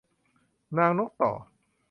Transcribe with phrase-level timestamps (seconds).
[0.77, 1.31] นางนกต่อ